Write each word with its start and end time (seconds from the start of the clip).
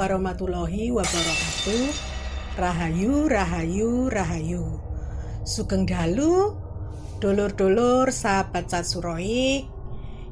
warahmatullahi 0.00 0.88
wabarakatuh. 0.96 1.92
Rahayu, 2.56 3.28
rahayu, 3.28 4.08
rahayu. 4.08 4.80
Sugeng 5.44 5.84
dalu, 5.84 6.56
dulur-dulur 7.20 8.08
sahabat 8.08 8.72
Satsuroik. 8.72 9.68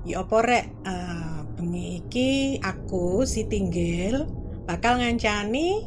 Ya 0.09 0.25
apa 0.25 0.37
rek, 0.41 0.73
eh, 0.89 1.39
bengi 1.61 2.01
iki 2.01 2.33
aku 2.65 3.29
si 3.29 3.45
Tinggil 3.45 4.25
bakal 4.65 5.05
ngancani 5.05 5.85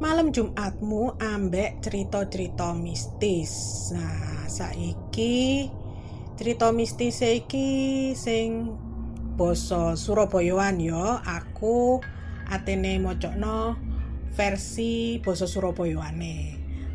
malam 0.00 0.32
Jumatmu 0.32 1.20
ambek 1.20 1.84
cerita-cerita 1.84 2.72
mistis. 2.72 3.52
Nah, 3.92 4.48
saiki 4.48 5.68
cerita 6.40 6.72
mistis 6.72 7.20
iki 7.20 8.16
sing 8.16 8.72
basa 9.36 9.92
Surabayaan 10.00 10.80
ya. 10.80 11.20
Aku 11.20 12.00
atene 12.50 12.98
mocokno 13.02 13.76
versi 14.36 15.18
basa 15.24 15.48
Surabayane. 15.48 16.38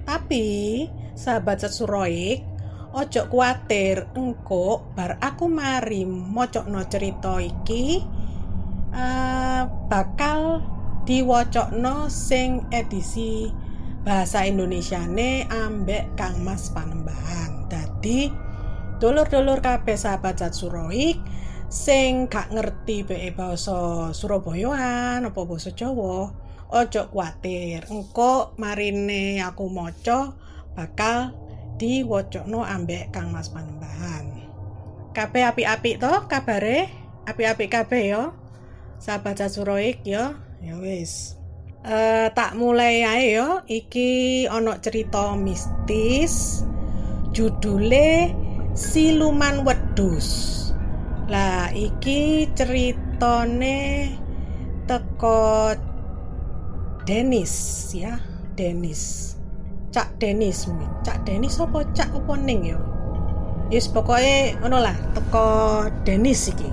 Tapi 0.06 0.86
sahabat 1.18 1.66
Setsuroik 1.66 2.46
ojo 2.92 3.22
kuatir 3.32 4.12
engko 4.20 4.84
bar 4.92 5.16
aku 5.24 5.48
mari 5.48 6.04
mocokno 6.04 6.84
cerita 6.92 7.40
iki 7.40 8.04
eh, 8.92 9.64
bakal 9.88 10.60
diwocokno 11.08 12.12
sing 12.12 12.68
edisi 12.70 13.48
bahasa 14.02 14.44
Indonesiane 14.46 15.48
ambek 15.50 16.18
Kang 16.18 16.42
Mas 16.44 16.70
Panembahan. 16.74 17.70
Dadi 17.72 18.28
dulur-dulur 19.00 19.64
kabeh 19.64 19.96
sahabat 19.98 20.44
Satsuroik 20.44 21.18
sing 21.72 22.28
gak 22.28 22.52
ngerti 22.52 23.08
be 23.08 23.32
basa 23.32 24.12
Surabayaan 24.12 25.24
apa 25.24 25.40
basa 25.48 25.72
Jawa 25.72 26.28
ojo 26.68 27.02
kuatir. 27.08 27.88
Engko 27.88 28.60
marine 28.60 29.40
aku 29.40 29.72
maca 29.72 30.36
bakal 30.76 31.32
diwocokno 31.80 32.68
ambek 32.68 33.16
Kang 33.16 33.32
Mas 33.32 33.48
Panembahan. 33.48 34.44
Kabeh 35.16 35.48
apik-apik 35.48 35.96
to 36.04 36.14
kabare? 36.28 36.92
Apik-apik 37.24 37.72
kabeh 37.72 38.04
yo 38.12 38.24
sahabat 39.00 39.40
Satsuroik 39.40 40.04
yo 40.04 40.36
ya 40.60 40.76
wis. 40.76 41.40
Eh, 41.82 42.28
tak 42.36 42.60
mulai 42.60 43.02
ae 43.08 43.34
yo 43.40 43.64
iki 43.66 44.44
ono 44.52 44.76
cerita 44.84 45.34
mistis 45.40 46.62
judule 47.32 48.30
Siluman 48.72 49.68
Wedus 49.68 50.71
lah 51.32 51.72
iki 51.72 52.52
ceritane 52.52 54.12
teko 54.84 55.72
Denis 57.08 57.54
ya. 57.96 58.20
Denis 58.52 59.34
Cak 59.96 60.20
Denis 60.20 60.68
mungkin. 60.68 60.92
Cak 61.08 61.24
Denis 61.24 61.56
apa 61.58 61.88
Cak 61.96 62.12
apa 62.12 62.34
ning 62.36 62.68
yo 62.68 62.80
Yes 63.72 63.88
pokoknya 63.88 64.60
ngono 64.60 64.84
lah 64.84 64.96
teko 65.16 65.88
Denis 66.04 66.52
iki. 66.52 66.68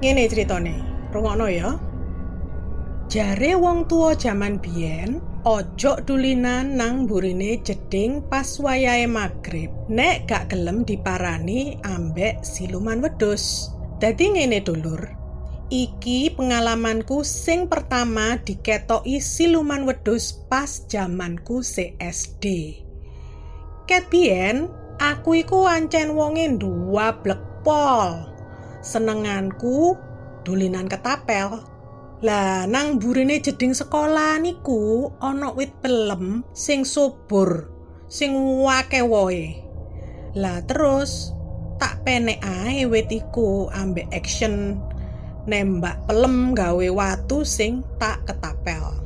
Ngene 0.00 0.24
ceritane 0.32 0.80
rungokno 1.12 1.46
ya. 1.52 1.76
Jare 3.12 3.52
wong 3.60 3.84
tua 3.84 4.16
jaman 4.16 4.56
biyen 4.56 5.20
ojo 5.48 5.96
dulinan 6.04 6.76
nang 6.76 7.08
burine 7.08 7.64
jeding 7.64 8.20
pas 8.28 8.60
wayahe 8.60 9.08
magrib 9.08 9.72
nek 9.88 10.28
gak 10.28 10.52
gelem 10.52 10.84
diparani 10.84 11.80
ambek 11.88 12.44
siluman 12.44 13.00
wedhus. 13.00 13.72
Dadi 13.96 14.36
ngene 14.36 14.60
dulur. 14.60 15.00
Iki 15.72 16.36
pengalamanku 16.36 17.24
sing 17.24 17.64
pertama 17.64 18.36
diketoki 18.44 19.24
siluman 19.24 19.88
wedhus 19.88 20.36
pas 20.52 20.84
jamanku 20.84 21.64
CSD. 21.64 22.44
Ket 23.88 24.12
aku 25.00 25.30
iku 25.32 25.64
ancen 25.64 26.12
wonge 26.12 26.44
dua 26.60 27.24
blek 27.24 27.40
pol. 27.64 28.20
Senenganku 28.84 29.96
dulinan 30.44 30.92
ketapel. 30.92 31.77
Lah 32.18 32.66
nang 32.66 32.98
burine 32.98 33.38
jeding 33.38 33.78
sekolah 33.78 34.42
niku 34.42 35.06
ana 35.22 35.54
wit 35.54 35.70
pelem 35.78 36.42
sing 36.50 36.82
subur, 36.82 37.70
sing 38.10 38.34
wake 38.66 38.98
wohe. 39.06 39.62
Lah 40.34 40.58
terus 40.66 41.30
tak 41.78 42.02
penek 42.02 42.42
ae 42.42 42.90
wit 42.90 43.06
iku 43.14 43.70
ambek 43.70 44.10
action 44.10 44.82
nembak 45.46 46.10
pelem 46.10 46.58
gawe 46.58 46.86
watu 46.90 47.46
sing 47.46 47.86
tak 48.02 48.26
ketapel. 48.26 48.98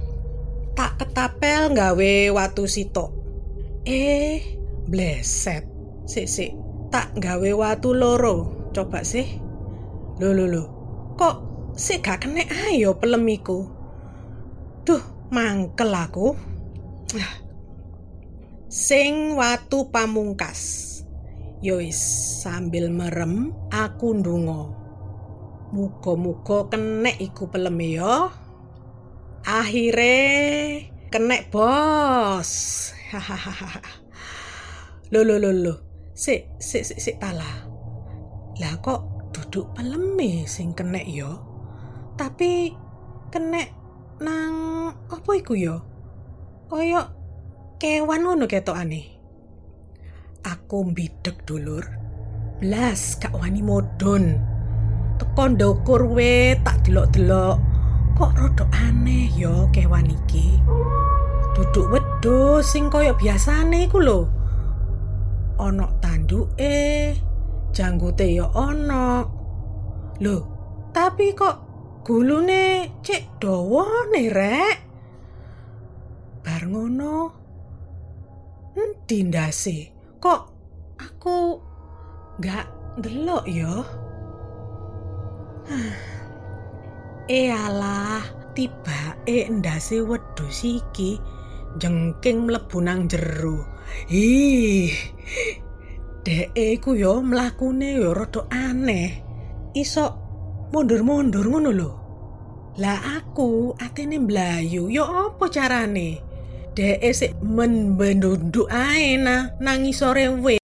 Tak 0.73 1.05
ketapel 1.05 1.77
gawe 1.77 2.13
watu 2.33 2.65
sitok. 2.65 3.13
Eh, 3.85 4.41
bleset. 4.89 5.69
Sik 6.09 6.27
sik, 6.27 6.53
tak 6.89 7.13
gawe 7.21 7.51
watu 7.53 7.93
loro. 7.93 8.71
Coba 8.73 9.05
sih. 9.05 9.37
Lho 10.17 10.33
lho 10.33 10.47
lho. 10.49 10.65
Kok 11.21 11.52
sik 11.77 12.05
gak 12.05 12.25
kena 12.25 12.45
ayo 12.69 12.97
pelemiku. 13.01 13.69
Duh, 14.83 15.03
mangkel 15.33 15.93
aku. 15.95 16.37
Sing 18.73 19.37
watu 19.37 19.93
pamungkas. 19.93 20.91
Yois, 21.63 22.01
sambil 22.43 22.91
merem 22.91 23.55
aku 23.71 24.19
ndonga. 24.19 24.73
Muga-muga 25.73 26.69
kenek 26.69 27.17
iku 27.23 27.49
peleme 27.49 27.97
ya. 27.97 28.29
Akhire 29.47 30.19
kenek 31.09 31.49
bos. 31.55 32.51
Hahaha. 33.13 33.81
Lho 35.13 35.21
lho 35.23 35.37
lho 35.37 35.51
lho. 35.53 35.75
Sik 36.17 36.57
sik 36.61 36.85
sik 36.89 36.99
sik 37.01 37.17
talah. 37.21 37.69
Lah 38.57 38.75
kok 38.81 39.33
duduk 39.37 39.77
peleme 39.77 40.49
sing 40.49 40.73
kenek 40.73 41.05
ya? 41.09 41.52
Tapi 42.17 42.73
kenek 43.33 43.73
nang 44.21 44.55
apa 45.09 45.31
iku 45.35 45.57
ya? 45.57 45.77
Kaya 46.69 47.09
kewan 47.77 48.25
ngono 48.25 48.45
ketokane. 48.49 49.03
Aku 50.43 50.89
mbideg 50.91 51.43
dulur. 51.45 51.85
Blas 52.63 53.19
gak 53.19 53.35
wani 53.35 53.61
modon. 53.61 54.39
Teko 55.19 55.45
ndukur 55.55 56.07
we 56.07 56.57
tak 56.63 56.87
delok-delok. 56.87 57.59
Kok 58.19 58.33
rada 58.39 58.65
aneh 58.75 59.31
ya 59.35 59.67
kewan 59.75 60.11
iki. 60.11 60.59
Duduk 61.53 61.93
wedhus 61.93 62.65
sing 62.65 62.89
kaya 62.89 63.13
biasane 63.13 63.87
iku 63.87 63.99
lho. 64.01 64.21
Ana 65.61 65.87
tanduke, 66.01 67.13
janggute 67.71 68.27
ya 68.27 68.49
ana. 68.57 69.27
Lho, 70.23 70.37
tapi 70.91 71.37
kok 71.37 71.62
gulune 72.03 72.99
cek 73.07 73.39
dawa 73.39 74.11
nih 74.11 74.29
rek. 74.31 74.77
Bar 76.43 76.63
ngono. 76.67 77.31
Kok 80.23 80.43
aku 80.99 81.39
nggak 82.43 82.67
ndelok 82.99 83.45
ya? 83.47 83.75
Eh 87.31 87.55
alah 87.55 88.19
tiba 88.51 89.15
eh 89.31 89.47
ndase 89.47 90.03
wedhus 90.03 90.67
iki 90.67 91.23
jengking 91.79 92.51
mlebu 92.51 92.83
nang 92.83 93.07
jero. 93.07 93.63
Ih 94.11 94.91
dek 96.27 96.51
iku 96.51 96.99
yo 96.99 97.23
mlakune 97.23 97.95
yo 97.95 98.11
rada 98.11 98.43
aneh. 98.51 99.23
Iso 99.73 100.22
mundur-mundur 100.73 101.45
ngono 101.45 101.71
lho. 101.71 101.93
Lah 102.81 103.21
aku 103.21 103.77
atene 103.77 104.17
mlayu, 104.17 104.89
yo 104.89 105.05
apa 105.05 105.45
carane? 105.53 106.25
Dek 106.73 107.05
sik 107.13 107.37
men 107.45 108.01
bendunduk 108.01 108.65
ae 108.73 109.21
nah 109.21 109.53
nang 109.61 109.85
isore 109.85 110.33
we. 110.41 110.57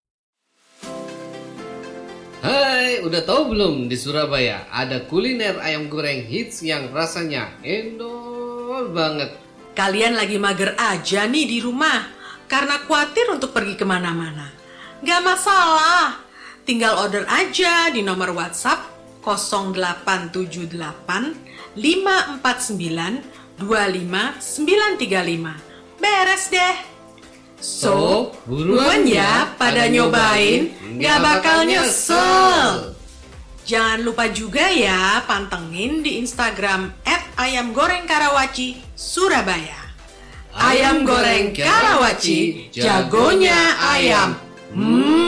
Hai, 2.40 3.04
udah 3.04 3.22
tahu 3.28 3.52
belum 3.52 3.92
di 3.92 3.96
Surabaya 4.00 4.64
ada 4.72 5.04
kuliner 5.04 5.60
ayam 5.60 5.92
goreng 5.92 6.24
hits 6.24 6.64
yang 6.64 6.88
rasanya 6.96 7.52
endol 7.60 8.88
banget. 8.88 9.36
Kalian 9.76 10.16
lagi 10.16 10.40
mager 10.40 10.72
aja 10.80 11.28
nih 11.28 11.44
di 11.44 11.58
rumah 11.60 12.08
karena 12.48 12.80
khawatir 12.88 13.28
untuk 13.28 13.52
pergi 13.52 13.76
ke 13.76 13.84
mana-mana. 13.84 14.48
Gak 15.04 15.20
masalah, 15.20 16.24
tinggal 16.64 16.96
order 16.96 17.28
aja 17.28 17.92
di 17.92 18.00
nomor 18.00 18.32
WhatsApp 18.32 18.97
0878 19.36 21.36
549 21.76 23.38
25935. 23.58 25.98
Beres 25.98 26.46
deh. 26.48 26.76
So, 27.58 28.30
buruan 28.46 29.02
ya 29.02 29.50
pada 29.58 29.90
nyobain, 29.90 30.70
nggak 30.94 31.18
bakal 31.18 31.66
nyesel. 31.66 32.94
Jangan 33.66 34.06
lupa 34.06 34.30
juga 34.30 34.70
ya 34.70 35.26
pantengin 35.26 36.00
di 36.00 36.22
Instagram 36.22 36.94
ayam 37.38 37.74
goreng 37.74 38.06
Karawaci 38.06 38.78
Surabaya. 38.94 39.90
Ayam 40.54 41.02
goreng 41.02 41.50
Karawaci, 41.54 42.70
jagonya 42.70 43.58
ayam. 43.94 44.38
Hmm. 44.74 45.27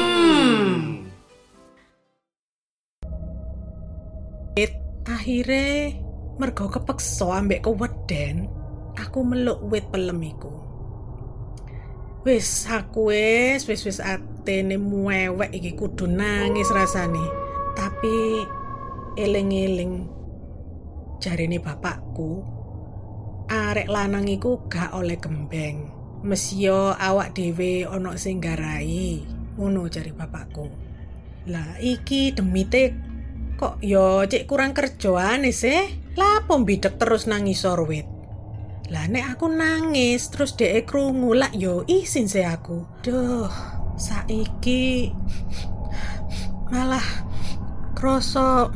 Akhirnya 5.31 5.95
mergo 6.43 6.67
kepeksa 6.67 7.39
ambek 7.39 7.63
keweden, 7.63 8.51
aku 8.99 9.23
meluk 9.23 9.63
wit 9.71 9.87
pelem 9.95 10.19
iku. 10.27 10.51
Wis 12.27 12.67
aku 12.67 13.15
wis 13.15 13.63
wis 13.71 13.87
wis 13.87 14.03
atene 14.03 14.75
muewek 14.75 15.55
iki 15.55 15.79
kudu 15.79 16.11
nangis 16.11 16.67
rasane. 16.75 17.23
Tapi 17.79 18.43
eling-eling 19.23 20.11
jarine 21.23 21.63
bapakku 21.63 22.43
arek 23.47 23.87
lanang 23.87 24.27
iku 24.27 24.67
gak 24.67 24.99
oleh 24.99 25.15
gembeng. 25.15 25.95
Mesio 26.27 26.91
awak 26.99 27.39
dhewe 27.39 27.87
ana 27.87 28.19
sing 28.19 28.43
garai. 28.43 29.23
Ngono 29.55 29.87
jari 29.87 30.11
bapakku. 30.11 30.67
Lah 31.47 31.79
iki 31.79 32.35
demite 32.35 33.10
kok 33.61 33.77
yo 33.85 34.25
cek 34.25 34.49
kurang 34.49 34.73
kerjaan 34.73 35.45
sih. 35.53 36.01
Lapo 36.17 36.57
bidek 36.65 36.97
terus 36.97 37.29
nangis 37.29 37.61
sorwit. 37.61 38.09
Lah 38.89 39.05
nek 39.05 39.37
aku 39.37 39.53
nangis 39.53 40.33
terus 40.33 40.57
dhek 40.57 40.89
krungu 40.89 41.37
lak 41.37 41.53
yo 41.53 41.85
isin 41.85 42.25
sih 42.25 42.41
aku. 42.41 42.89
Duh, 43.05 43.53
saiki 44.01 45.13
malah 46.73 47.05
kroso 47.93 48.73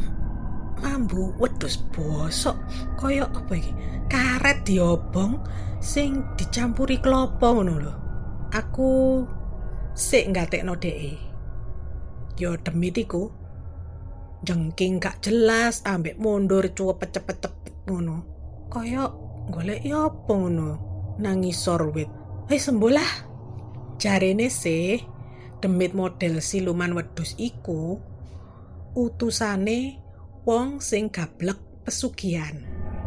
mambu 0.84 1.32
wedhus 1.40 1.80
bosok 1.96 2.60
kaya 3.00 3.24
apa 3.24 3.56
iki? 3.56 3.72
Karet 4.12 4.68
diobong 4.68 5.40
sing 5.80 6.28
dicampuri 6.36 7.00
klopo 7.00 7.56
ngono 7.56 7.74
lho. 7.80 7.94
Aku 8.52 9.24
sik 9.96 10.28
ngatekno 10.28 10.76
dhek. 10.76 11.16
Yo 12.36 12.54
demit 12.60 13.00
iku 13.00 13.43
jengking 14.44 15.00
gak 15.00 15.24
jelas 15.24 15.82
ambek 15.88 16.20
mundur 16.20 16.70
cuwepet 16.70 17.16
cepet-cepet 17.16 17.88
ngono. 17.88 18.16
Kaya 18.70 19.10
golek 19.50 19.82
ya 19.82 20.08
apa 20.08 20.32
ngono? 20.32 20.70
Nangis 21.20 21.58
sorwit 21.58 22.08
eh 22.52 22.60
sembuh 22.60 22.92
lah. 22.92 23.12
Jarene 23.96 24.52
sih 24.52 25.00
demit 25.58 25.96
model 25.96 26.44
siluman 26.44 26.92
wedus 26.92 27.32
iku 27.40 27.96
utusane 28.92 29.98
wong 30.44 30.84
sing 30.84 31.08
gablek 31.08 31.56
pesugihan. 31.88 32.60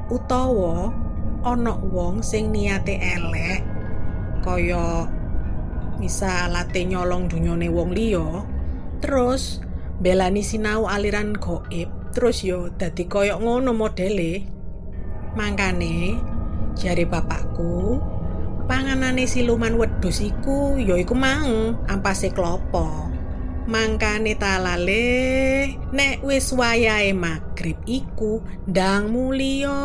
Utawa 0.10 0.90
ana 1.46 1.78
wong 1.78 2.26
sing 2.26 2.50
niate 2.50 2.98
elek 2.98 3.62
kaya 4.42 5.06
misal 6.00 6.54
late 6.54 6.82
nyolong 6.88 7.28
dunyone 7.28 7.68
wong 7.68 7.92
liya 7.92 8.46
terus 9.04 9.62
belani 9.98 10.46
sinau 10.46 10.86
aliran 10.86 11.34
goib 11.38 11.90
terus 12.14 12.42
yo 12.42 12.74
dadi 12.74 13.06
koyok 13.06 13.40
ngono 13.42 13.72
modele 13.78 14.58
Mangkane 15.38 16.18
jari 16.74 17.06
bapakku, 17.06 18.02
panganane 18.66 19.30
siluman 19.30 19.78
wedhus 19.78 20.18
iku 20.18 20.82
ya 20.82 20.98
iku 20.98 21.14
mang 21.14 21.78
ampase 21.86 22.34
klopo. 22.34 23.14
Mangkane 23.70 24.34
talale 24.34 25.14
nek 25.94 26.26
wis 26.26 26.50
wayahe 26.58 27.14
magrib 27.14 27.78
iku 27.86 28.42
ndang 28.66 29.14
mulya 29.14 29.78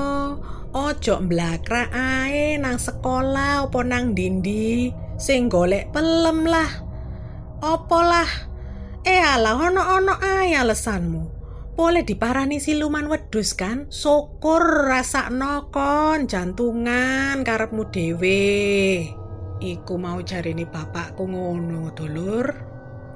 ojo 0.73 1.15
mblakrak 1.21 1.93
ae 1.93 2.57
nang 2.57 2.81
sekolah 2.81 3.69
apa 3.69 3.81
nang 3.85 4.17
dindi 4.17 4.89
sing 5.21 5.53
golek 5.53 5.93
pelem 5.93 6.49
lah. 6.49 6.81
Apa 7.61 7.99
lah? 8.01 8.31
Eh 9.03 9.19
alah 9.19 9.59
ono-ono 9.59 10.15
ae 10.23 10.55
alesanmu. 10.55 11.43
boleh 11.73 12.05
diparani 12.05 12.61
siluman 12.61 13.09
wedus 13.09 13.57
kan? 13.57 13.89
Syukur 13.89 14.93
rasa 14.93 15.33
nokon 15.33 16.29
jantungan 16.29 17.41
karepmu 17.41 17.89
dewe 17.89 18.43
iku 19.63 19.95
mau 19.97 20.21
cari 20.21 20.53
nih 20.53 20.69
bapakku 20.69 21.25
ngono 21.25 21.95
dulur. 21.97 22.47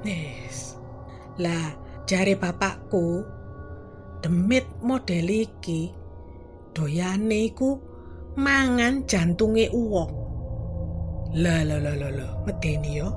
Yes. 0.01 0.79
Lah 1.37 1.75
jari 2.09 2.33
bapakku 2.33 3.21
demit 4.23 4.65
model 4.81 5.27
iki 5.27 5.91
doyane 6.73 7.51
iku 7.51 7.77
mangan 8.39 9.05
jantunge 9.05 9.69
uwong. 9.69 10.11
Lah 11.37 11.61
lah 11.67 11.79
lah 11.83 11.95
lah 11.95 12.31
medeni 12.47 12.97
yo. 12.97 13.11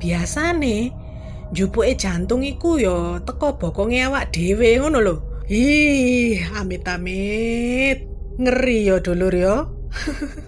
Biasa 0.00 0.56
nih 0.56 1.07
jupuke 1.52 1.96
jantung 1.96 2.44
iku 2.44 2.76
ya 2.76 3.20
teko 3.24 3.56
bokonge 3.56 4.04
awak 4.04 4.32
dhewe 4.34 4.78
ngono 4.80 4.98
lho. 5.00 5.16
Ih, 5.48 6.44
amit-amit. 6.60 8.04
Ngeri 8.36 8.78
ya 8.84 9.00
dulur 9.00 9.32
ya. 9.32 9.64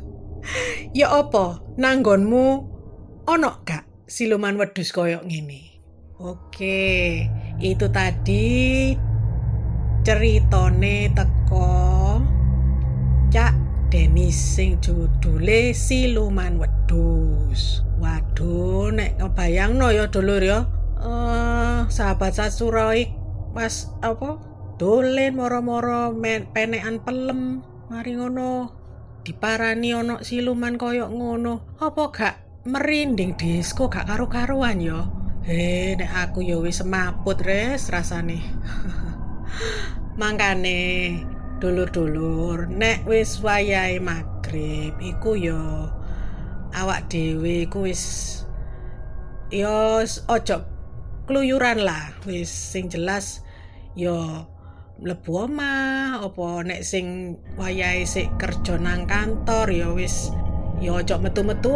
ya 0.98 1.08
apa? 1.08 1.64
Nanggonmu 1.80 2.46
ono 3.24 3.50
gak 3.64 4.04
siluman 4.04 4.60
wedus 4.60 4.92
koyok 4.92 5.24
ngene? 5.24 5.70
Oke, 6.20 7.24
itu 7.64 7.86
tadi 7.88 8.92
ceritone 10.04 11.08
teko 11.16 11.72
Cak 13.32 13.54
Denis 13.88 14.36
sing 14.36 14.76
judule 14.84 15.72
siluman 15.72 16.60
wedus. 16.60 17.80
Waduh, 17.96 18.92
nek 18.92 19.16
ngebayangno 19.16 19.88
ya 19.94 20.12
dulur 20.12 20.44
ya, 20.44 20.68
uh, 21.02 21.88
sahabat 21.88 22.36
sasuroik 22.36 23.12
pas 23.56 23.90
apa? 24.00 24.40
Dolen 24.80 25.36
moro-moro 25.36 26.14
penekan 26.54 27.04
pelem 27.04 27.60
mari 27.92 28.16
ngono. 28.16 28.72
Diparani 29.20 29.92
ono 29.92 30.24
siluman 30.24 30.80
koyok 30.80 31.10
ngono. 31.12 31.76
Apa 31.76 32.02
gak 32.08 32.36
merinding 32.64 33.36
disko? 33.36 33.92
Gak 33.92 34.08
karu-karuan 34.08 34.80
yo. 34.80 35.00
Eh 35.44 35.96
nek 36.00 36.30
aku 36.30 36.40
yo 36.40 36.64
wis 36.64 36.80
semaput 36.80 37.36
res 37.44 37.92
rasane. 37.92 38.40
Mangkane 40.20 40.80
dulur-dulur. 41.60 42.72
Nek 42.72 43.04
wis 43.04 43.44
wayahe 43.44 44.00
magrib 44.00 44.96
iku 44.96 45.36
yo 45.36 45.92
awak 46.72 47.10
dhewe 47.12 47.68
iku 47.68 47.84
wis 47.84 48.02
yo 49.50 50.00
ojo 50.06 50.69
keluyuran 51.30 51.86
lah. 51.86 52.10
Wis 52.26 52.50
sing 52.50 52.90
jelas 52.90 53.46
yo 53.94 54.50
mlebu 54.98 55.46
omah 55.46 56.26
apa 56.26 56.66
nek 56.66 56.82
sing 56.82 57.38
wayahe 57.54 58.02
sik 58.02 58.34
kerja 58.36 58.76
nang 58.82 59.06
kantor 59.06 59.70
ya 59.70 59.88
wis 59.94 60.34
ya 60.82 60.98
ojo 60.98 61.22
metu-metu 61.22 61.72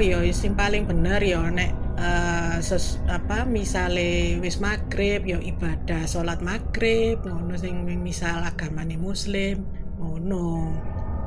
ya 0.00 0.24
sing 0.32 0.56
paling 0.56 0.88
bener 0.88 1.22
ya 1.22 1.44
nek 1.52 1.70
uh, 2.00 2.58
ses, 2.58 2.98
apa 3.06 3.46
misale 3.46 4.40
wis 4.42 4.58
maghrib 4.58 5.22
ya 5.22 5.38
ibadah 5.38 6.02
salat 6.08 6.42
maghrib 6.42 7.22
ngono 7.22 7.54
sing 7.54 7.86
misal 8.02 8.42
agamane 8.42 8.98
muslim 8.98 9.62
ngono 10.00 10.74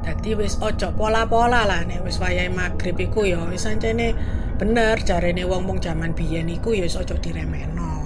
dadi 0.06 0.38
wis 0.38 0.60
ojo 0.62 0.94
pola-pola 0.94 1.66
lah 1.66 1.82
nek 1.86 2.04
wis 2.04 2.22
wayahe 2.22 2.52
maghrib 2.52 2.98
iku 2.98 3.26
ya 3.26 3.42
wis 3.48 3.66
ancene 3.66 4.14
bener 4.58 4.98
jarene 5.02 5.46
wong-wong 5.46 5.78
jaman 5.78 6.14
biyen 6.18 6.50
iku 6.50 6.74
ya 6.74 6.86
aja 6.90 7.16
diremehno 7.18 8.02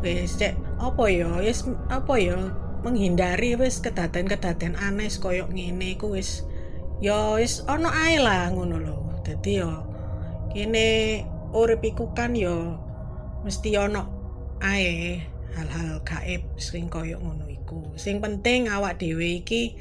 wis 0.00 0.38
cek 0.38 0.54
apa 0.78 1.04
ya 1.10 1.30
wis 1.42 1.66
apa 1.90 2.14
ya 2.16 2.38
menghindari 2.82 3.58
wis 3.58 3.82
kedaden-kedaden 3.82 4.78
aneh 4.78 5.10
koyo 5.18 5.50
ngene 5.50 5.98
iku 5.98 6.14
wis 6.14 6.46
ya 7.02 7.34
wis 7.38 7.66
ana 7.66 7.90
ae 7.90 8.22
lah 8.22 8.50
ngono 8.54 8.76
lho. 8.78 8.98
Dadi 9.26 9.60
ya 9.60 9.70
kene 10.54 10.86
urip 11.52 11.82
iku 11.82 12.14
kan 12.14 12.38
ya 12.38 12.54
mesti 13.42 13.74
ana 13.74 14.06
ae 14.62 15.22
hal-hal 15.58 16.00
gaib 16.06 16.42
sing 16.58 16.86
koyo 16.86 17.18
ngono 17.18 17.50
iku. 17.50 17.98
Sing 17.98 18.22
penting 18.22 18.70
awak 18.70 19.02
dhewe 19.02 19.42
iki 19.42 19.74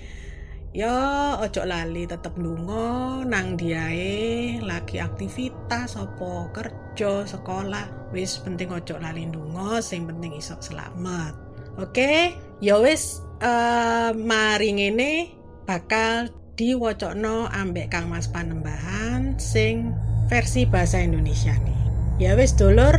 Ya 0.76 1.36
ojo 1.40 1.64
lali 1.64 2.04
tetep 2.06 2.36
lunga 2.36 3.24
nang 3.24 3.56
diae 3.56 4.60
lagi 4.62 5.00
aktivitas 5.00 5.96
apa 5.96 6.52
kerja 6.54 7.24
sekolah 7.24 8.12
wis 8.12 8.40
penting 8.44 8.70
ojo 8.72 9.00
lali 9.00 9.26
lunga 9.32 9.80
sing 9.80 10.06
penting 10.06 10.36
iso 10.36 10.60
selamat 10.60 11.34
oke 11.80 11.96
okay? 11.96 12.36
ya 12.60 12.78
wis 12.84 13.24
uh, 13.42 14.12
mari 14.14 14.76
ngene 14.76 15.34
bakal 15.68 16.32
diwacana 16.58 17.54
ambek 17.54 17.94
Kang 17.94 18.10
Mas 18.10 18.26
Panembahan 18.26 19.38
sing 19.38 19.94
versi 20.26 20.66
bahasa 20.66 20.98
Indonesia 21.00 21.54
nih. 21.54 21.82
Ya 22.18 22.34
wis 22.34 22.58
dulur, 22.58 22.98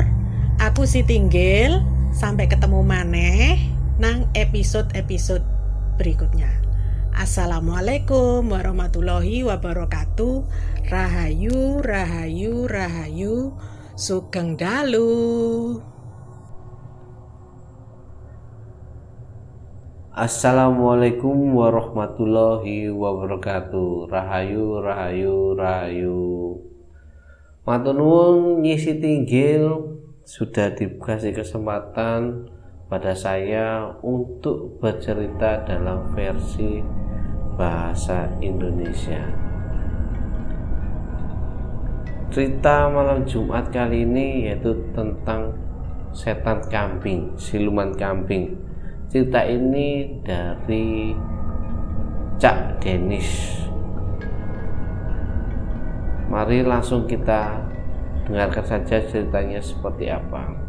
aku 0.62 0.87
si 0.87 1.02
tinggil 1.02 1.82
sampai 2.14 2.46
ketemu 2.46 2.87
maneh 2.87 3.58
nang 3.98 4.30
episode-episode 4.38 5.42
berikutnya. 5.98 6.67
Assalamualaikum 7.18 8.46
warahmatullahi 8.46 9.42
wabarakatuh. 9.42 10.46
Rahayu, 10.87 11.82
rahayu, 11.82 12.70
rahayu. 12.70 13.58
Sugeng 13.98 14.54
dalu. 14.54 15.82
Assalamualaikum 20.14 21.58
warahmatullahi 21.58 22.87
wabarakatuh. 22.94 24.06
Rahayu, 24.06 24.78
rahayu, 24.78 25.58
rahayu. 25.58 26.22
Matur 27.66 27.98
nuwun 27.98 28.62
ngisi 28.62 29.02
tinggil 29.02 29.98
sudah 30.22 30.70
dikasih 30.70 31.34
kesempatan 31.34 32.46
pada 32.88 33.12
saya 33.12 33.92
untuk 34.00 34.80
bercerita 34.80 35.61
dalam 35.68 36.09
versi 36.16 36.80
bahasa 37.61 38.33
Indonesia. 38.40 39.21
Cerita 42.33 42.88
malam 42.88 43.28
Jumat 43.28 43.68
kali 43.68 44.09
ini 44.09 44.49
yaitu 44.49 44.73
tentang 44.97 45.52
setan 46.16 46.64
kambing, 46.73 47.37
siluman 47.37 47.92
kambing. 47.92 48.57
Cerita 49.12 49.45
ini 49.45 50.21
dari 50.25 51.12
Cak 52.40 52.80
Denis. 52.80 53.61
Mari 56.28 56.61
langsung 56.64 57.09
kita 57.09 57.57
dengarkan 58.28 58.64
saja 58.64 59.00
ceritanya 59.09 59.61
seperti 59.64 60.12
apa. 60.12 60.67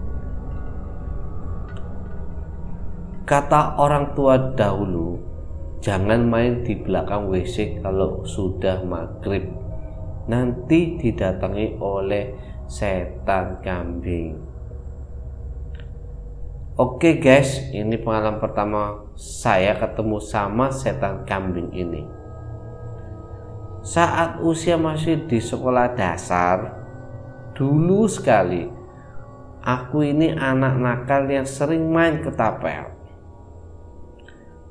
Kata 3.29 3.77
orang 3.77 4.17
tua 4.17 4.57
dahulu, 4.57 5.21
jangan 5.85 6.25
main 6.25 6.65
di 6.65 6.73
belakang 6.73 7.29
WC 7.29 7.77
kalau 7.77 8.25
sudah 8.25 8.81
maghrib. 8.81 9.45
Nanti 10.25 10.97
didatangi 10.97 11.77
oleh 11.77 12.33
setan 12.65 13.61
kambing. 13.61 14.33
Oke 16.73 17.21
guys, 17.21 17.69
ini 17.69 18.01
pengalaman 18.01 18.41
pertama 18.41 19.05
saya 19.13 19.77
ketemu 19.77 20.17
sama 20.17 20.73
setan 20.73 21.21
kambing 21.29 21.69
ini. 21.69 22.01
Saat 23.85 24.41
usia 24.41 24.73
masih 24.73 25.29
di 25.29 25.37
sekolah 25.37 25.93
dasar, 25.93 26.81
dulu 27.53 28.09
sekali, 28.09 28.65
aku 29.61 30.01
ini 30.01 30.33
anak 30.33 30.81
nakal 30.81 31.29
yang 31.29 31.45
sering 31.45 31.93
main 31.93 32.25
ketapel 32.25 32.97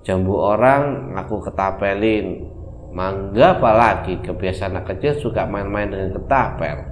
jambu 0.02 0.38
orang 0.38 1.14
aku 1.16 1.42
ketapelin. 1.42 2.54
Mangga 2.88 3.60
apalagi 3.60 4.24
kebiasaan 4.24 4.80
anak 4.80 4.96
kecil 4.96 5.20
suka 5.20 5.44
main-main 5.44 5.92
dengan 5.92 6.16
ketapel. 6.16 6.88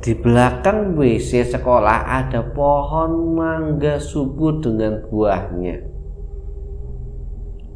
Di 0.00 0.16
belakang 0.16 0.96
WC 0.96 1.52
sekolah 1.52 2.08
ada 2.08 2.40
pohon 2.40 3.36
mangga 3.36 4.00
subur 4.00 4.64
dengan 4.64 5.04
buahnya. 5.12 5.76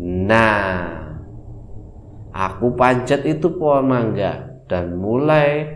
Nah 0.01 0.81
aku 2.33 2.73
panjat 2.73 3.29
itu 3.29 3.53
pohon 3.53 3.93
mangga 3.93 4.65
dan 4.73 4.97
mulai 4.97 5.69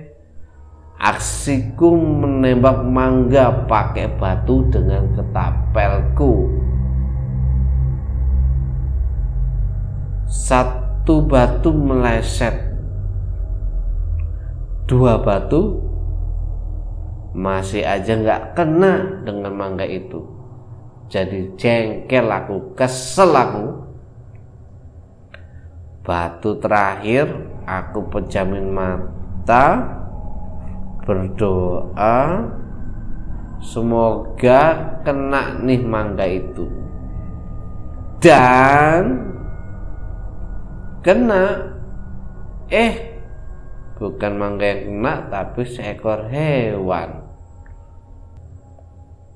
aksiku 0.97 1.93
menembak 1.93 2.81
mangga 2.81 3.69
pakai 3.69 4.16
batu 4.16 4.64
dengan 4.73 5.12
ketapelku 5.12 6.65
satu 10.26 11.23
batu 11.25 11.71
meleset. 11.71 12.54
Dua 14.87 15.18
batu 15.18 15.83
masih 17.35 17.83
aja 17.83 18.14
nggak 18.14 18.42
kena 18.54 19.23
dengan 19.26 19.54
mangga 19.54 19.87
itu. 19.87 20.23
Jadi 21.06 21.54
jengkel 21.54 22.26
aku 22.26 22.75
kesel 22.75 23.30
aku. 23.30 23.66
Batu 26.06 26.59
terakhir 26.62 27.26
aku 27.66 27.99
pejamin 28.11 28.71
mata 28.71 29.90
berdoa 31.02 32.47
semoga 33.59 34.62
kena 35.02 35.59
nih 35.62 35.83
mangga 35.83 36.26
itu. 36.30 36.66
Dan 38.23 39.35
kena. 41.07 41.63
Eh 42.67 43.15
bukan 43.95 44.33
mangga 44.35 44.67
yang 44.67 44.91
kena 44.91 45.15
tapi 45.31 45.63
seekor 45.63 46.27
hewan. 46.27 47.23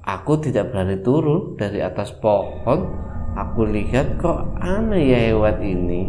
Aku 0.03 0.43
tidak 0.43 0.75
berani 0.75 0.99
turun 0.99 1.55
dari 1.55 1.79
atas 1.79 2.11
pohon. 2.19 2.91
Aku 3.39 3.63
lihat 3.63 4.19
kok 4.19 4.59
aneh 4.59 5.15
ya 5.15 5.19
hewan 5.31 5.57
ini. 5.63 6.03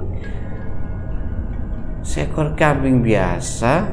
Seekor 2.02 2.58
kambing 2.58 3.06
biasa 3.06 3.86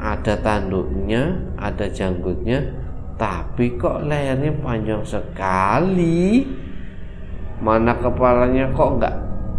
ada 0.00 0.34
tanduknya 0.40 1.36
ada 1.60 1.92
janggutnya 1.92 2.72
tapi 3.20 3.76
kok 3.76 4.08
lehernya 4.08 4.56
panjang 4.64 5.04
sekali. 5.04 6.48
Mana 7.60 7.92
kepalanya 8.00 8.72
kok 8.72 8.96
nggak 8.96 9.16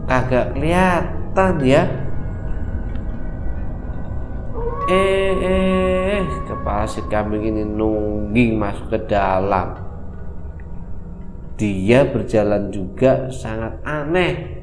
kagak 0.09 0.57
lihat 0.57 1.20
kelihatan 1.31 1.55
ya. 1.63 1.83
Eh 4.91 5.33
eh 5.39 6.23
kepala 6.47 6.83
si 6.83 6.99
kambing 7.07 7.47
ini 7.47 7.63
nungging 7.63 8.59
masuk 8.59 8.91
ke 8.91 8.99
dalam. 9.07 9.79
Dia 11.55 12.09
berjalan 12.09 12.73
juga 12.73 13.31
sangat 13.31 13.79
aneh. 13.87 14.59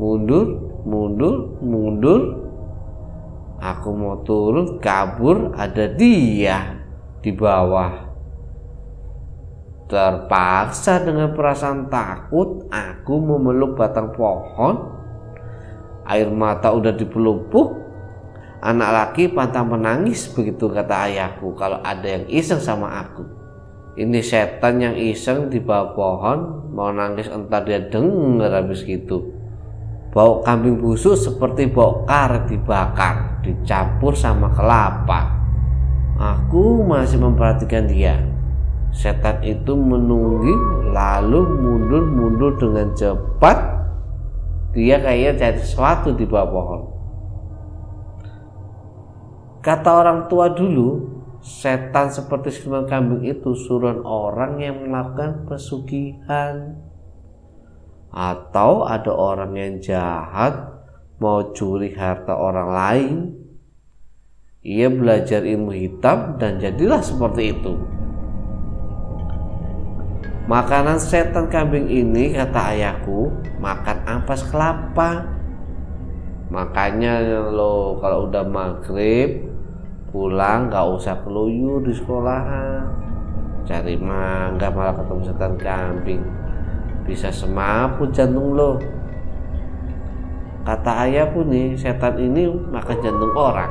Mundur 0.00 0.80
mundur 0.88 1.60
mundur. 1.60 2.22
Aku 3.60 3.96
mau 3.96 4.20
turun 4.24 4.76
kabur 4.80 5.52
ada 5.56 5.88
dia 5.88 6.80
di 7.24 7.32
bawah. 7.32 8.12
Terpaksa 9.84 11.04
dengan 11.04 11.36
perasaan 11.36 11.92
takut 11.92 12.68
aku 12.72 13.14
memeluk 13.20 13.76
batang 13.76 14.12
pohon 14.16 14.93
air 16.08 16.28
mata 16.28 16.72
udah 16.72 16.92
dipelupuk 16.92 17.84
anak 18.64 18.90
laki 18.90 19.28
pantang 19.28 19.68
menangis 19.68 20.32
begitu 20.32 20.72
kata 20.72 21.12
ayahku 21.12 21.52
kalau 21.52 21.84
ada 21.84 22.08
yang 22.08 22.24
iseng 22.32 22.58
sama 22.58 23.04
aku. 23.04 23.24
Ini 23.94 24.26
setan 24.26 24.82
yang 24.82 24.96
iseng 24.98 25.52
di 25.52 25.62
bawah 25.62 25.94
pohon 25.94 26.38
mau 26.74 26.90
nangis 26.90 27.30
entar 27.30 27.62
dia 27.62 27.78
denger 27.78 28.50
habis 28.50 28.82
gitu. 28.82 29.30
Bau 30.10 30.42
kambing 30.42 30.82
busuk 30.82 31.14
seperti 31.14 31.70
bau 31.70 32.02
karet 32.02 32.50
dibakar 32.50 33.38
dicampur 33.46 34.18
sama 34.18 34.50
kelapa. 34.50 35.30
Aku 36.18 36.82
masih 36.82 37.22
memperhatikan 37.22 37.86
dia. 37.86 38.18
Setan 38.94 39.42
itu 39.42 39.74
menunggu 39.74 40.54
lalu 40.94 41.42
mundur-mundur 41.42 42.54
dengan 42.58 42.94
cepat 42.94 43.73
dia 44.74 44.98
kayaknya 44.98 45.32
cari 45.38 45.58
sesuatu 45.62 46.18
di 46.18 46.26
bawah 46.26 46.50
pohon. 46.50 46.82
Kata 49.62 49.90
orang 50.02 50.26
tua 50.26 50.50
dulu 50.50 51.14
setan 51.40 52.10
seperti 52.10 52.52
siluman 52.52 52.84
kambing 52.84 53.22
itu 53.24 53.54
suruhan 53.54 54.02
orang 54.02 54.58
yang 54.60 54.82
melakukan 54.82 55.46
pesugihan. 55.46 56.82
Atau 58.10 58.82
ada 58.84 59.14
orang 59.14 59.54
yang 59.54 59.78
jahat 59.78 60.74
mau 61.22 61.54
curi 61.54 61.94
harta 61.94 62.34
orang 62.34 62.68
lain. 62.68 63.14
Ia 64.66 64.90
belajar 64.90 65.46
ilmu 65.46 65.70
hitam 65.70 66.36
dan 66.40 66.58
jadilah 66.58 67.00
seperti 67.04 67.52
itu 67.52 67.93
Makanan 70.44 71.00
setan 71.00 71.48
kambing 71.48 71.88
ini 71.88 72.36
kata 72.36 72.76
ayahku 72.76 73.32
makan 73.64 73.98
ampas 74.04 74.44
kelapa. 74.44 75.24
Makanya 76.52 77.48
lo 77.48 77.96
kalau 77.98 78.28
udah 78.28 78.44
maghrib 78.44 79.48
pulang 80.12 80.68
gak 80.68 80.84
usah 80.84 81.16
keluyur 81.24 81.80
di 81.80 81.96
sekolahan. 81.96 82.84
Cari 83.64 83.96
mangga 83.96 84.68
malah 84.68 84.92
ketemu 84.92 85.22
setan 85.24 85.54
kambing. 85.56 86.22
Bisa 87.08 87.32
semaput 87.32 88.12
jantung 88.12 88.52
lo. 88.52 88.76
kata 90.64 91.04
ayah 91.04 91.28
pun 91.28 91.52
nih 91.52 91.76
setan 91.76 92.16
ini 92.16 92.48
makan 92.48 92.96
jantung 93.04 93.36
orang 93.36 93.68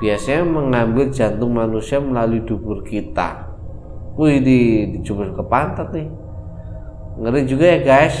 biasanya 0.00 0.48
mengambil 0.48 1.12
jantung 1.12 1.52
manusia 1.52 2.00
melalui 2.00 2.40
dubur 2.40 2.80
kita 2.80 3.49
wih 4.16 4.38
di 4.42 4.60
dijubur 4.96 5.34
ke 5.34 5.42
pantat 5.46 5.90
nih. 5.94 6.08
Ngeri 7.20 7.40
juga 7.46 7.66
ya 7.66 7.78
guys. 7.84 8.16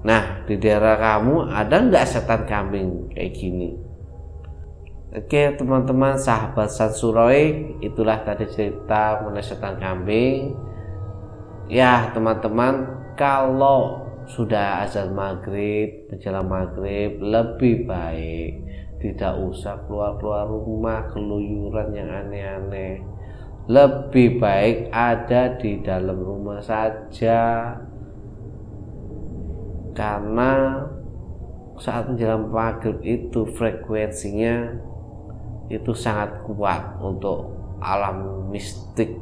Nah 0.00 0.46
di 0.48 0.56
daerah 0.56 0.96
kamu 0.96 1.52
ada 1.52 1.76
nggak 1.76 2.06
setan 2.08 2.48
kambing 2.48 3.12
kayak 3.12 3.36
gini? 3.36 3.76
Oke 5.10 5.58
teman-teman 5.58 6.14
sahabat 6.14 6.70
Sansuroi 6.70 7.76
itulah 7.82 8.22
tadi 8.22 8.46
cerita 8.46 9.20
mengenai 9.20 9.42
setan 9.42 9.76
kambing. 9.82 10.54
Ya 11.66 12.14
teman-teman 12.14 12.86
kalau 13.18 14.06
sudah 14.30 14.86
azan 14.86 15.10
maghrib 15.10 16.06
menjelang 16.06 16.46
maghrib 16.46 17.18
lebih 17.18 17.90
baik 17.90 18.62
tidak 19.02 19.34
usah 19.42 19.80
keluar-keluar 19.88 20.46
rumah 20.46 21.10
keluyuran 21.10 21.90
yang 21.90 22.06
aneh-aneh 22.06 23.02
lebih 23.68 24.40
baik 24.40 24.88
ada 24.94 25.58
di 25.60 25.82
dalam 25.84 26.16
rumah 26.16 26.62
saja. 26.62 27.74
Karena 29.92 30.80
saat 31.76 32.08
menjelang 32.08 32.48
maghrib 32.48 33.00
itu 33.04 33.44
frekuensinya 33.56 34.76
itu 35.72 35.92
sangat 35.92 36.44
kuat 36.44 37.00
untuk 37.00 37.52
alam 37.80 38.48
mistik. 38.52 39.16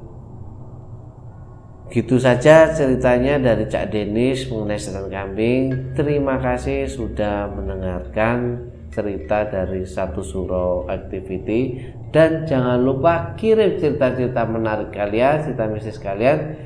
Gitu 1.89 2.21
saja 2.21 2.69
ceritanya 2.69 3.41
dari 3.41 3.65
Cak 3.65 3.89
Denis 3.89 4.45
mengenai 4.53 4.77
setan 4.77 5.09
kambing. 5.09 5.97
Terima 5.97 6.37
kasih 6.37 6.85
sudah 6.85 7.49
mendengarkan 7.49 8.69
cerita 8.99 9.47
dari 9.47 9.87
satu 9.87 10.19
surau 10.19 10.91
activity 10.91 11.79
dan 12.11 12.43
jangan 12.43 12.83
lupa 12.83 13.39
kirim 13.39 13.79
cerita-cerita 13.79 14.43
menarik 14.51 14.91
kalian 14.91 15.47
cerita 15.47 15.71
mistis 15.71 16.03
kalian 16.03 16.59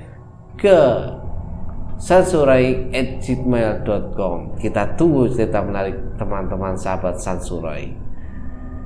ke 0.57 0.81
sansurai@gmail.com 2.01 4.57
kita 4.57 4.97
tunggu 4.97 5.29
cerita 5.29 5.61
menarik 5.61 6.17
teman-teman 6.17 6.73
sahabat 6.73 7.21
sansurai 7.21 8.13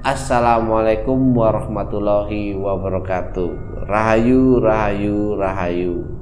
Assalamualaikum 0.06 1.34
warahmatullahi 1.34 2.54
wabarakatuh. 2.54 3.50
Rahayu, 3.90 4.62
rahayu, 4.62 5.34
rahayu. 5.34 6.15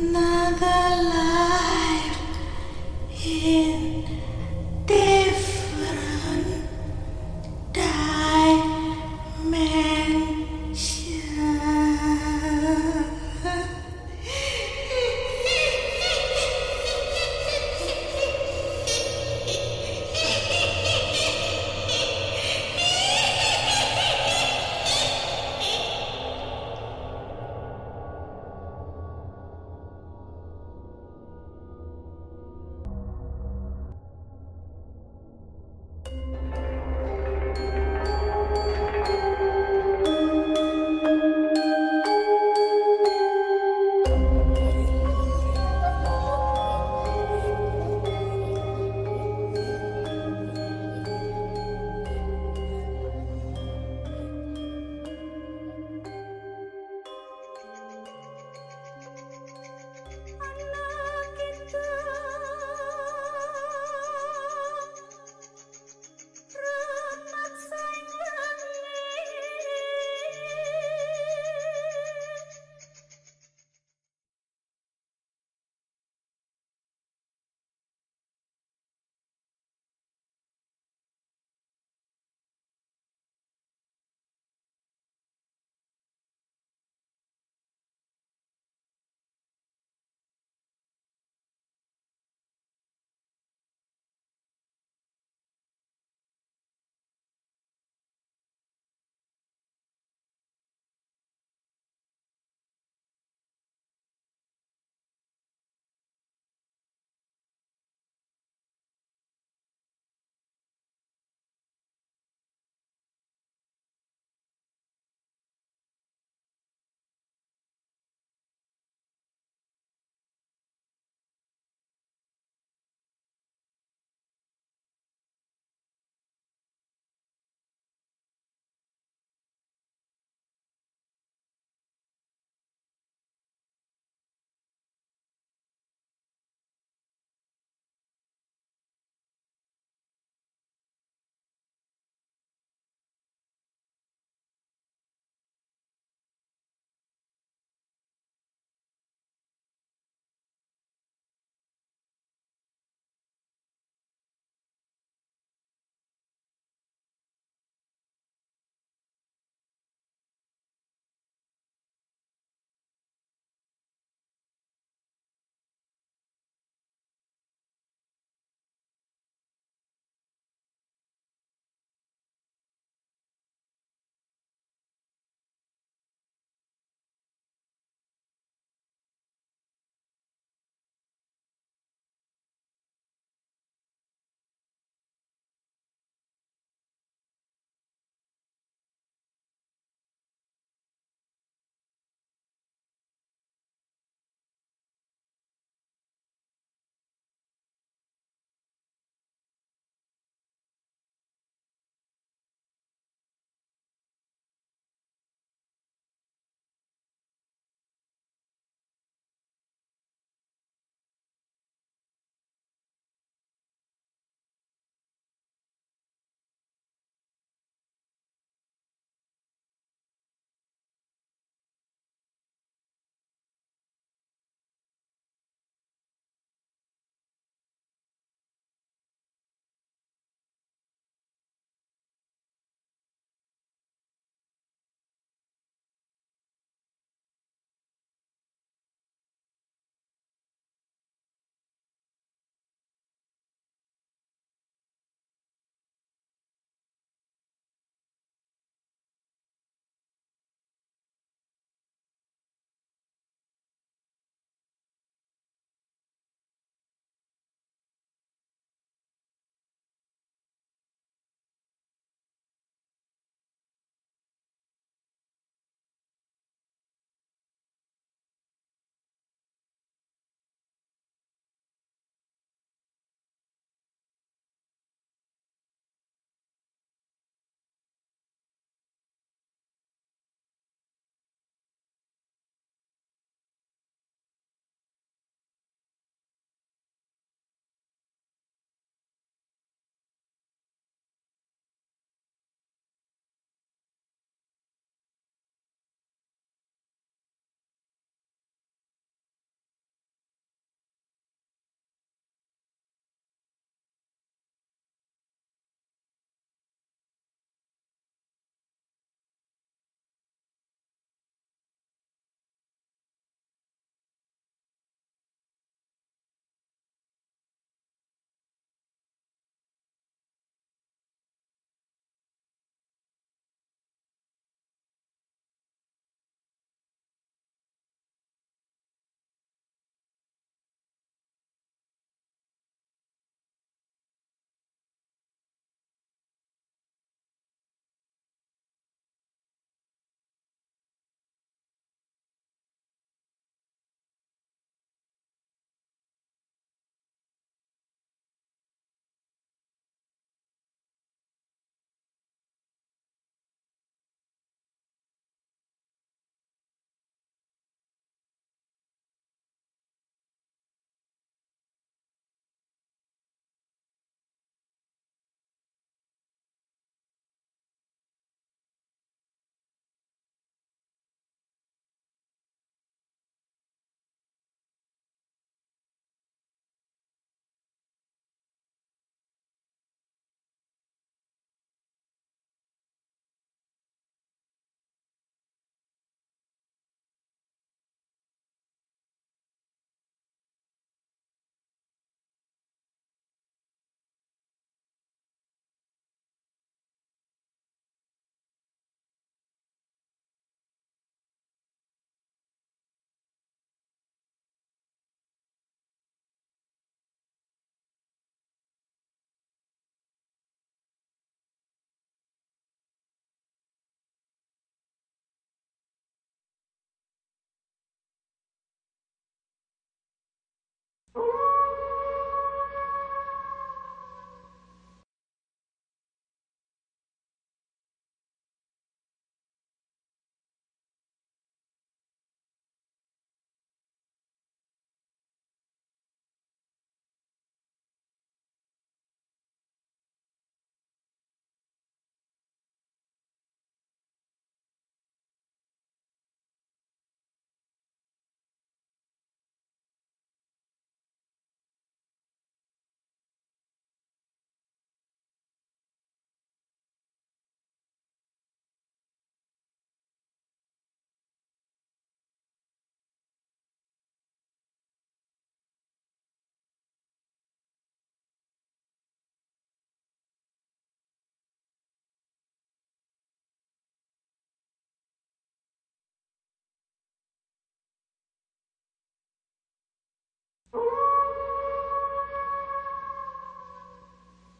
Another 0.00 1.02
life 1.10 2.18
in 3.26 4.04